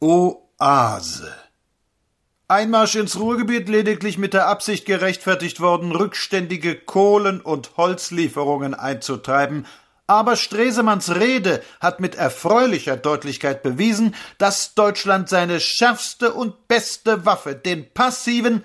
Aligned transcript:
Oase. 0.00 1.34
Einmarsch 2.48 2.96
ins 2.96 3.18
Ruhrgebiet 3.18 3.68
lediglich 3.68 4.18
mit 4.18 4.32
der 4.32 4.48
Absicht 4.48 4.86
gerechtfertigt 4.86 5.60
worden, 5.60 5.92
rückständige 5.92 6.74
Kohlen- 6.74 7.40
und 7.40 7.76
Holzlieferungen 7.76 8.74
einzutreiben, 8.74 9.66
aber 10.06 10.36
Stresemanns 10.36 11.14
Rede 11.14 11.62
hat 11.80 12.00
mit 12.00 12.16
erfreulicher 12.16 12.96
Deutlichkeit 12.96 13.62
bewiesen, 13.62 14.14
dass 14.38 14.74
Deutschland 14.74 15.28
seine 15.28 15.60
schärfste 15.60 16.32
und 16.32 16.66
beste 16.66 17.26
Waffe, 17.26 17.54
den 17.54 17.92
passiven 17.92 18.64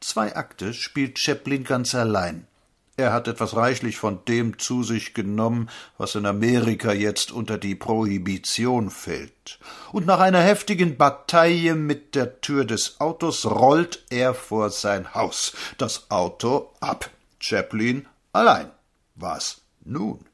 Zwei 0.00 0.36
Akte 0.36 0.74
spielt 0.74 1.18
Chaplin 1.18 1.64
ganz 1.64 1.94
allein. 1.94 2.46
Er 2.98 3.12
hat 3.12 3.28
etwas 3.28 3.54
reichlich 3.54 3.98
von 3.98 4.24
dem 4.24 4.58
zu 4.58 4.82
sich 4.82 5.12
genommen, 5.12 5.68
was 5.98 6.14
in 6.14 6.24
Amerika 6.24 6.94
jetzt 6.94 7.30
unter 7.30 7.58
die 7.58 7.74
Prohibition 7.74 8.88
fällt. 8.88 9.58
Und 9.92 10.06
nach 10.06 10.20
einer 10.20 10.40
heftigen 10.40 10.96
Bataille 10.96 11.74
mit 11.74 12.14
der 12.14 12.40
Tür 12.40 12.64
des 12.64 12.98
Autos 12.98 13.44
rollt 13.44 14.02
er 14.08 14.32
vor 14.32 14.70
sein 14.70 15.14
Haus. 15.14 15.52
Das 15.76 16.10
Auto 16.10 16.72
ab. 16.80 17.10
Chaplin 17.38 18.06
allein. 18.32 18.70
Was 19.14 19.60
nun? 19.84 20.24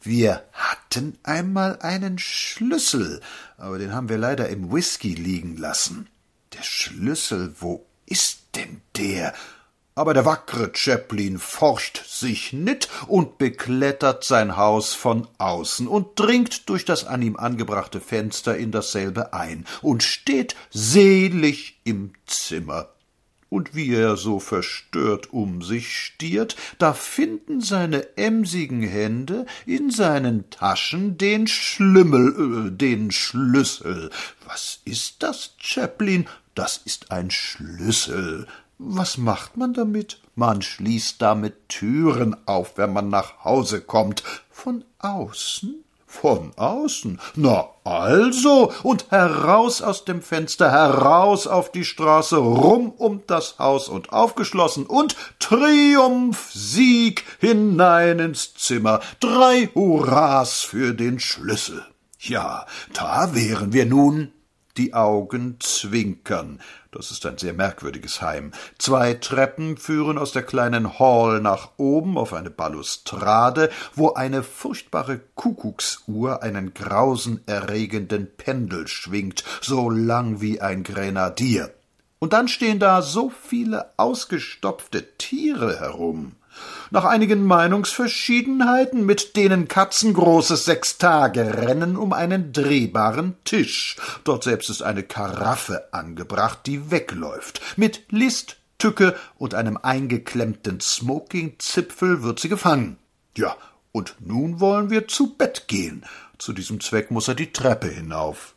Wir 0.00 0.44
hatten 0.54 1.18
einmal 1.24 1.78
einen 1.80 2.18
Schlüssel, 2.18 3.20
aber 3.58 3.78
den 3.78 3.92
haben 3.92 4.08
wir 4.08 4.18
leider 4.18 4.48
im 4.48 4.72
Whisky 4.72 5.12
liegen 5.14 5.58
lassen. 5.58 6.08
Der 6.54 6.62
Schlüssel, 6.62 7.54
wo 7.60 7.84
ist 8.06 8.44
denn 8.54 8.80
der? 8.96 9.34
Aber 9.98 10.14
der 10.14 10.24
wackre 10.24 10.70
Chaplin 10.72 11.40
forscht 11.40 12.06
sich 12.06 12.52
nit 12.52 12.88
und 13.08 13.36
beklettert 13.36 14.22
sein 14.22 14.56
Haus 14.56 14.94
von 14.94 15.26
außen 15.38 15.88
und 15.88 16.10
dringt 16.14 16.68
durch 16.68 16.84
das 16.84 17.04
an 17.04 17.20
ihm 17.20 17.36
angebrachte 17.36 18.00
Fenster 18.00 18.56
in 18.56 18.70
dasselbe 18.70 19.32
ein 19.32 19.66
und 19.82 20.04
steht 20.04 20.54
selig 20.70 21.80
im 21.82 22.12
Zimmer. 22.26 22.90
Und 23.48 23.74
wie 23.74 23.92
er 23.92 24.16
so 24.16 24.38
verstört 24.38 25.32
um 25.32 25.62
sich 25.62 25.92
stiert, 25.92 26.54
da 26.78 26.92
finden 26.92 27.60
seine 27.60 28.16
emsigen 28.16 28.82
Hände 28.82 29.46
in 29.66 29.90
seinen 29.90 30.48
Taschen 30.50 31.18
den 31.18 31.48
Schlümmel, 31.48 32.68
äh, 32.68 32.70
den 32.70 33.10
Schlüssel. 33.10 34.10
Was 34.46 34.78
ist 34.84 35.24
das, 35.24 35.54
Chaplin? 35.58 36.28
Das 36.54 36.76
ist 36.84 37.10
ein 37.10 37.32
Schlüssel. 37.32 38.46
Was 38.78 39.18
macht 39.18 39.56
man 39.56 39.74
damit? 39.74 40.20
Man 40.36 40.62
schließt 40.62 41.20
damit 41.20 41.68
Türen 41.68 42.36
auf, 42.46 42.78
wenn 42.78 42.92
man 42.92 43.08
nach 43.08 43.44
Hause 43.44 43.80
kommt. 43.80 44.22
Von 44.52 44.84
außen? 45.00 45.84
Von 46.06 46.52
außen? 46.56 47.20
Na 47.34 47.66
also, 47.82 48.72
und 48.84 49.10
heraus 49.10 49.82
aus 49.82 50.04
dem 50.04 50.22
Fenster, 50.22 50.70
heraus 50.70 51.48
auf 51.48 51.72
die 51.72 51.84
Straße, 51.84 52.36
rum 52.36 52.90
um 52.90 53.22
das 53.26 53.58
Haus 53.58 53.88
und 53.88 54.12
aufgeschlossen 54.12 54.86
und 54.86 55.16
Triumph, 55.40 56.52
Sieg 56.52 57.24
hinein 57.40 58.20
ins 58.20 58.54
Zimmer. 58.54 59.00
Drei 59.18 59.70
Hurras 59.74 60.60
für 60.60 60.94
den 60.94 61.18
Schlüssel. 61.18 61.84
Ja, 62.20 62.64
da 62.94 63.34
wären 63.34 63.72
wir 63.72 63.86
nun 63.86 64.32
die 64.78 64.94
Augen 64.94 65.56
zwinkern. 65.60 66.60
Das 66.90 67.10
ist 67.10 67.26
ein 67.26 67.36
sehr 67.36 67.52
merkwürdiges 67.52 68.22
Heim. 68.22 68.52
Zwei 68.78 69.14
Treppen 69.14 69.76
führen 69.76 70.16
aus 70.16 70.32
der 70.32 70.42
kleinen 70.42 70.98
Hall 70.98 71.40
nach 71.40 71.72
oben 71.76 72.16
auf 72.16 72.32
eine 72.32 72.50
Balustrade, 72.50 73.70
wo 73.94 74.14
eine 74.14 74.42
furchtbare 74.42 75.20
Kuckucksuhr 75.34 76.42
einen 76.42 76.72
grausenerregenden 76.72 78.28
Pendel 78.36 78.88
schwingt, 78.88 79.44
so 79.60 79.90
lang 79.90 80.40
wie 80.40 80.60
ein 80.60 80.82
Grenadier. 80.84 81.74
Und 82.20 82.32
dann 82.32 82.48
stehen 82.48 82.78
da 82.78 83.02
so 83.02 83.30
viele 83.30 83.92
ausgestopfte 83.96 85.16
Tiere 85.18 85.78
herum. 85.78 86.37
Nach 86.90 87.04
einigen 87.04 87.44
Meinungsverschiedenheiten, 87.44 89.04
mit 89.04 89.36
denen 89.36 89.68
Katzen 89.68 90.14
großes 90.14 90.64
Sechstagerennen 90.64 91.96
um 91.96 92.12
einen 92.12 92.52
drehbaren 92.52 93.36
Tisch. 93.44 93.96
Dort 94.24 94.44
selbst 94.44 94.70
ist 94.70 94.82
eine 94.82 95.02
Karaffe 95.02 95.92
angebracht, 95.92 96.60
die 96.66 96.90
wegläuft. 96.90 97.60
Mit 97.76 98.04
List, 98.10 98.56
Tücke 98.78 99.16
und 99.36 99.54
einem 99.54 99.76
eingeklemmten 99.76 100.80
Smokingzipfel 100.80 102.22
wird 102.22 102.40
sie 102.40 102.48
gefangen. 102.48 102.96
Ja, 103.36 103.56
und 103.92 104.14
nun 104.20 104.60
wollen 104.60 104.90
wir 104.90 105.08
zu 105.08 105.34
Bett 105.34 105.68
gehen. 105.68 106.04
Zu 106.38 106.52
diesem 106.52 106.80
Zweck 106.80 107.10
muss 107.10 107.28
er 107.28 107.34
die 107.34 107.52
Treppe 107.52 107.88
hinauf. 107.88 108.54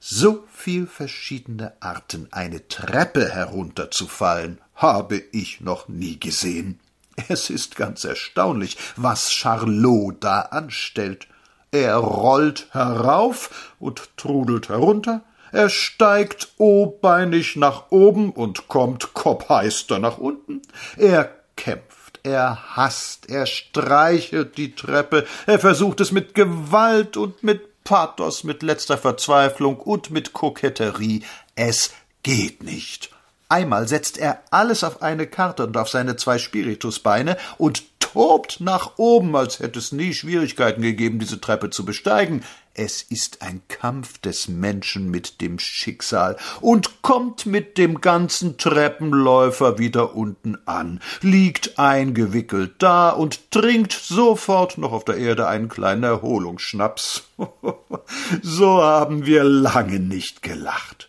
So 0.00 0.44
viel 0.52 0.86
verschiedene 0.86 1.72
Arten, 1.80 2.28
eine 2.30 2.68
Treppe 2.68 3.32
herunterzufallen, 3.32 4.60
habe 4.74 5.22
ich 5.32 5.60
noch 5.60 5.88
nie 5.88 6.20
gesehen. 6.20 6.80
Es 7.28 7.50
ist 7.50 7.76
ganz 7.76 8.04
erstaunlich, 8.04 8.76
was 8.96 9.32
Charlot 9.32 10.16
da 10.20 10.40
anstellt. 10.40 11.26
Er 11.72 11.96
rollt 11.96 12.68
herauf 12.70 13.74
und 13.80 14.16
trudelt 14.16 14.68
herunter, 14.68 15.22
er 15.52 15.68
steigt 15.68 16.48
obeinig 16.58 17.56
nach 17.56 17.90
oben 17.90 18.30
und 18.30 18.68
kommt 18.68 19.14
kopfheister 19.14 19.98
nach 19.98 20.18
unten, 20.18 20.62
er 20.96 21.30
kämpft, 21.56 22.20
er 22.22 22.76
hasst, 22.76 23.28
er 23.30 23.46
streichelt 23.46 24.58
die 24.58 24.74
Treppe, 24.74 25.26
er 25.46 25.58
versucht 25.58 26.00
es 26.00 26.12
mit 26.12 26.34
Gewalt 26.34 27.16
und 27.16 27.42
mit 27.42 27.84
Pathos, 27.84 28.44
mit 28.44 28.62
letzter 28.62 28.98
Verzweiflung 28.98 29.78
und 29.78 30.10
mit 30.10 30.32
Koketterie, 30.32 31.22
es 31.54 31.92
geht 32.22 32.62
nicht. 32.62 33.15
Einmal 33.48 33.86
setzt 33.86 34.18
er 34.18 34.42
alles 34.50 34.82
auf 34.82 35.02
eine 35.02 35.26
Karte 35.26 35.66
und 35.66 35.76
auf 35.76 35.88
seine 35.88 36.16
zwei 36.16 36.38
Spiritusbeine 36.38 37.36
und 37.58 37.84
tobt 38.00 38.60
nach 38.60 38.92
oben, 38.96 39.36
als 39.36 39.60
hätte 39.60 39.78
es 39.78 39.92
nie 39.92 40.14
Schwierigkeiten 40.14 40.80
gegeben, 40.80 41.18
diese 41.18 41.40
Treppe 41.40 41.70
zu 41.70 41.84
besteigen. 41.84 42.42
Es 42.72 43.02
ist 43.02 43.42
ein 43.42 43.62
Kampf 43.68 44.18
des 44.18 44.48
Menschen 44.48 45.10
mit 45.10 45.40
dem 45.40 45.58
Schicksal 45.58 46.36
und 46.60 47.02
kommt 47.02 47.46
mit 47.46 47.78
dem 47.78 48.00
ganzen 48.00 48.58
Treppenläufer 48.58 49.78
wieder 49.78 50.14
unten 50.14 50.56
an, 50.66 51.00
liegt 51.20 51.78
eingewickelt 51.78 52.74
da 52.78 53.10
und 53.10 53.50
trinkt 53.50 53.92
sofort 53.92 54.78
noch 54.78 54.92
auf 54.92 55.04
der 55.04 55.18
Erde 55.18 55.46
einen 55.46 55.68
kleinen 55.68 56.02
Erholungsschnaps. 56.02 57.24
so 58.42 58.82
haben 58.82 59.26
wir 59.26 59.44
lange 59.44 60.00
nicht 60.00 60.42
gelacht 60.42 61.05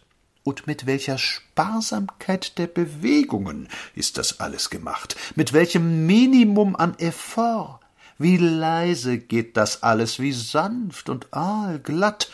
und 0.47 0.65
mit 0.65 0.85
welcher 0.85 1.17
Sparsamkeit 1.17 2.57
der 2.57 2.67
Bewegungen 2.67 3.67
ist 3.95 4.17
das 4.17 4.39
alles 4.39 4.69
gemacht, 4.69 5.17
mit 5.35 5.51
welchem 5.51 6.05
Minimum 6.05 6.77
an 6.77 6.97
Effort, 6.99 7.81
wie 8.17 8.37
leise 8.37 9.17
geht 9.17 9.57
das 9.57 9.83
alles, 9.83 10.19
wie 10.19 10.31
sanft 10.31 11.09
und 11.09 11.27
aalglatt, 11.33 12.29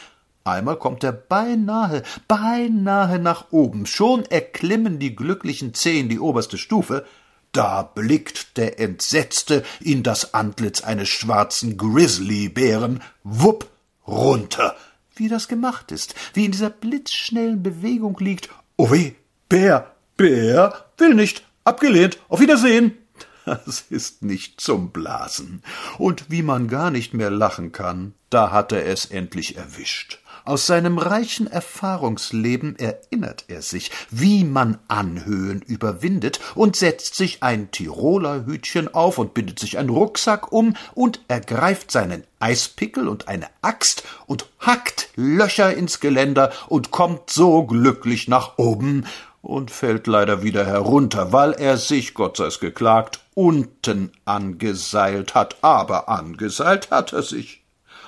Einmal 0.45 0.75
kommt 0.75 1.05
er 1.05 1.13
beinahe, 1.13 2.03
beinahe 2.27 3.17
nach 3.17 3.45
oben, 3.51 3.85
schon 3.85 4.25
erklimmen 4.25 4.99
die 4.99 5.15
glücklichen 5.15 5.73
Zehen 5.73 6.09
die 6.09 6.19
oberste 6.19 6.57
Stufe, 6.57 7.05
da 7.53 7.81
blickt 7.81 8.57
der 8.57 8.77
Entsetzte 8.77 9.63
in 9.79 10.03
das 10.03 10.33
Antlitz 10.33 10.81
eines 10.81 11.07
schwarzen 11.07 11.77
Grizzlybären, 11.77 13.01
wupp, 13.23 13.69
runter, 14.05 14.75
wie 15.15 15.27
das 15.27 15.47
gemacht 15.47 15.91
ist, 15.91 16.15
wie 16.33 16.45
in 16.45 16.51
dieser 16.51 16.69
blitzschnellen 16.69 17.63
Bewegung 17.63 18.17
liegt. 18.19 18.49
Oh 18.77 18.91
weh, 18.91 19.13
Bär, 19.49 19.93
Bär, 20.17 20.85
will 20.97 21.13
nicht, 21.13 21.45
abgelehnt, 21.63 22.19
auf 22.29 22.39
Wiedersehen. 22.39 22.97
Das 23.45 23.83
ist 23.89 24.23
nicht 24.23 24.61
zum 24.61 24.91
Blasen. 24.91 25.63
Und 25.97 26.31
wie 26.31 26.43
man 26.43 26.69
gar 26.69 26.91
nicht 26.91 27.13
mehr 27.13 27.29
lachen 27.29 27.73
kann, 27.73 28.13
da 28.29 28.51
hat 28.51 28.71
er 28.71 28.85
es 28.85 29.05
endlich 29.07 29.57
erwischt. 29.57 30.22
Aus 30.45 30.67
seinem 30.67 30.97
reichen 30.97 31.47
Erfahrungsleben 31.47 32.77
erinnert 32.77 33.45
er 33.47 33.61
sich, 33.61 33.91
wie 34.09 34.43
man 34.43 34.77
Anhöhen 34.89 35.61
überwindet 35.61 36.41
und 36.53 36.75
setzt 36.75 37.15
sich 37.15 37.41
ein 37.43 37.71
Tiroler 37.71 38.45
Hütchen 38.45 38.93
auf 38.93 39.19
und 39.19 39.33
bindet 39.33 39.59
sich 39.59 39.77
einen 39.77 39.89
Rucksack 39.89 40.51
um 40.51 40.75
und 40.95 41.21
ergreift 41.29 41.91
seinen 41.91 42.25
Eispickel 42.41 43.07
und 43.07 43.29
eine 43.29 43.47
Axt 43.61 44.03
und 44.25 44.49
hackt 44.59 45.07
Löcher 45.15 45.73
ins 45.73 46.01
Geländer 46.01 46.51
und 46.67 46.91
kommt 46.91 47.29
so 47.29 47.63
glücklich 47.63 48.27
nach 48.27 48.57
oben 48.57 49.05
und 49.41 49.71
fällt 49.71 50.07
leider 50.07 50.43
wieder 50.43 50.65
herunter, 50.65 51.31
weil 51.31 51.53
er 51.53 51.77
sich, 51.77 52.13
Gott 52.13 52.35
sei's 52.35 52.59
geklagt, 52.59 53.21
unten 53.33 54.11
angeseilt 54.25 55.35
hat, 55.35 55.55
aber 55.61 56.09
angeseilt 56.09 56.91
hat 56.91 57.13
er 57.13 57.23
sich. 57.23 57.62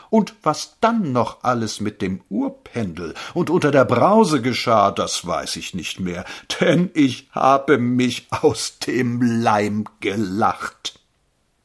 Und 0.09 0.35
was 0.43 0.77
dann 0.81 1.11
noch 1.11 1.43
alles 1.43 1.79
mit 1.79 2.01
dem 2.01 2.21
Uhrpendel 2.29 3.13
und 3.33 3.49
unter 3.49 3.71
der 3.71 3.85
Brause 3.85 4.41
geschah, 4.41 4.91
das 4.91 5.25
weiß 5.25 5.55
ich 5.57 5.73
nicht 5.73 5.99
mehr, 5.99 6.25
denn 6.59 6.91
ich 6.93 7.29
habe 7.31 7.77
mich 7.77 8.27
aus 8.29 8.79
dem 8.79 9.21
Leim 9.21 9.85
gelacht. 9.99 10.99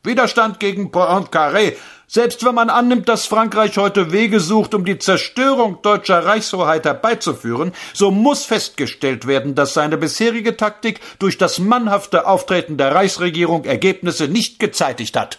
Widerstand 0.02 0.60
gegen 0.60 0.90
Poincaré. 0.90 1.76
Selbst 2.06 2.44
wenn 2.44 2.54
man 2.54 2.70
annimmt, 2.70 3.08
dass 3.08 3.26
Frankreich 3.26 3.76
heute 3.76 4.12
Wege 4.12 4.40
sucht, 4.40 4.74
um 4.74 4.84
die 4.84 4.98
Zerstörung 4.98 5.82
deutscher 5.82 6.24
Reichshoheit 6.24 6.86
herbeizuführen, 6.86 7.72
so 7.92 8.10
muss 8.10 8.46
festgestellt 8.46 9.26
werden, 9.26 9.54
dass 9.54 9.74
seine 9.74 9.98
bisherige 9.98 10.56
Taktik 10.56 11.00
durch 11.18 11.38
das 11.38 11.58
mannhafte 11.58 12.26
Auftreten 12.26 12.78
der 12.78 12.94
Reichsregierung 12.94 13.64
Ergebnisse 13.64 14.26
nicht 14.26 14.58
gezeitigt 14.58 15.16
hat. 15.16 15.38